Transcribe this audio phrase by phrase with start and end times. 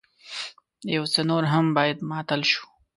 [0.95, 2.65] يو څه نور هم بايد ماتل شو.